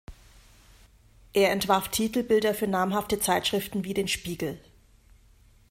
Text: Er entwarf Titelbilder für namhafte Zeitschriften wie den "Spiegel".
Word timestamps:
Er 1.31 1.51
entwarf 1.51 1.89
Titelbilder 1.89 2.55
für 2.55 2.65
namhafte 2.67 3.19
Zeitschriften 3.19 3.83
wie 3.85 3.93
den 3.93 4.07
"Spiegel". 4.07 4.59